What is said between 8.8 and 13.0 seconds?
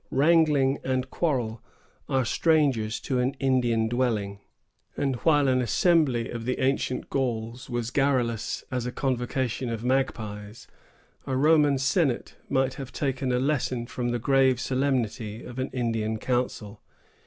a convocation of magpies, a Roman senate might have